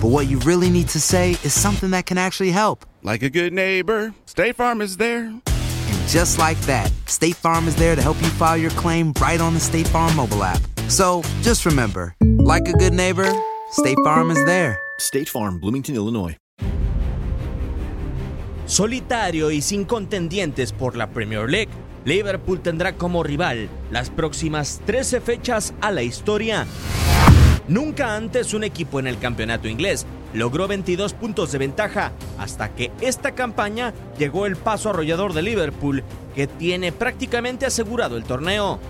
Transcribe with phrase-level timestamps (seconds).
[0.00, 2.86] but what you really need to say is something that can actually help.
[3.02, 5.24] Like a good neighbor, State Farm is there.
[5.26, 9.40] And just like that, State Farm is there to help you file your claim right
[9.40, 10.60] on the State Farm mobile app.
[10.88, 13.30] So just remember, like a good neighbor,
[13.72, 14.80] State Farm is there.
[14.98, 16.36] State Farm, Bloomington, Illinois.
[18.66, 21.70] Solitario y sin contendientes por la Premier League,
[22.04, 26.66] Liverpool tendrá como rival las próximas 13 fechas a la historia.
[27.70, 30.04] Nunca antes un equipo en el campeonato inglés
[30.34, 36.02] logró 22 puntos de ventaja hasta que esta campaña llegó el paso arrollador de Liverpool,
[36.34, 38.80] que tiene prácticamente asegurado el torneo.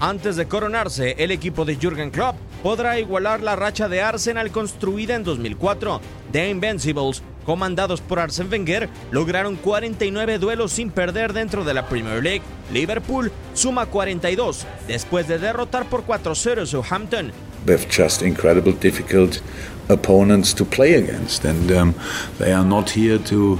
[0.00, 5.14] Antes de coronarse, el equipo de Jürgen Klopp podrá igualar la racha de Arsenal construida
[5.14, 5.98] en 2004.
[6.30, 12.22] The Invincibles, comandados por Arsene Wenger, lograron 49 duelos sin perder dentro de la Premier
[12.22, 12.42] League.
[12.72, 17.32] Liverpool suma 42 después de derrotar por 4-0 a Southampton.
[17.64, 19.40] They've just incredible difficult
[19.88, 21.94] opponents to play against, and um,
[22.38, 23.58] they are not here to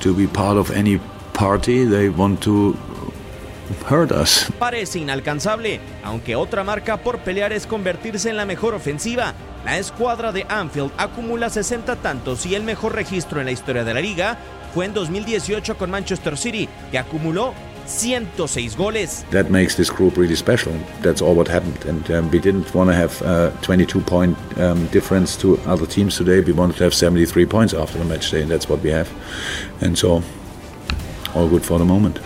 [0.00, 1.00] to be part of any
[1.32, 1.84] party.
[1.84, 2.74] They want to
[3.88, 4.50] hurt us.
[4.58, 9.34] Parece inalcanzable, aunque otra marca por pelear es convertirse en la mejor ofensiva.
[9.64, 13.94] La escuadra de Anfield acumula 60 tantos y el mejor registro en la historia de
[13.94, 14.36] la liga
[14.74, 17.54] fue en 2018 con Manchester City, que acumuló
[17.86, 19.24] 106 goles.
[19.30, 20.74] That makes this group really special.
[21.02, 24.86] That's all what happened, and um, we didn't want to have uh, 22 point um,
[24.88, 26.40] difference to other teams today.
[26.40, 29.08] We wanted to have 73 points after the match day, and that's what we have.
[29.80, 30.22] And so,
[31.34, 32.18] all good for the moment.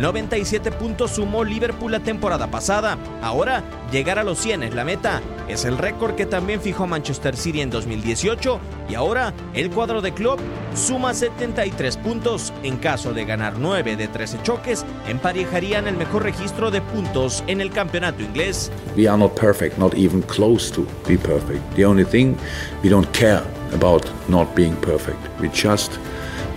[0.00, 2.96] 97 puntos sumó Liverpool la temporada pasada.
[3.20, 3.62] Ahora,
[3.92, 5.20] llegar a los 100 es la meta.
[5.46, 10.12] Es el récord que también fijó Manchester City en 2018 y ahora el cuadro de
[10.12, 10.38] club
[10.74, 12.50] suma 73 puntos.
[12.62, 17.60] En caso de ganar 9 de 13 choques, emparejarían el mejor registro de puntos en
[17.60, 18.72] el campeonato inglés.
[18.96, 21.60] We are not perfect, not even close to be perfect.
[21.76, 22.36] The only thing
[22.82, 23.42] we don't care
[23.74, 25.18] about not being perfect.
[25.38, 25.92] We just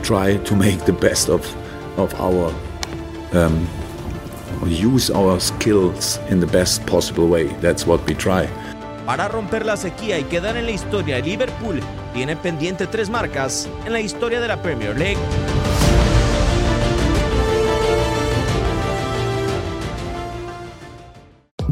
[0.02, 1.42] try to make the best of
[1.98, 2.52] of our
[3.34, 3.68] um,
[4.66, 7.48] use our skills in the best possible way.
[7.62, 8.48] That's what we try.
[9.06, 11.82] Para romper la sequía y quedar en la historia, Liverpool
[12.14, 15.18] tiene pendiente tres marcas en la historia de la Premier League.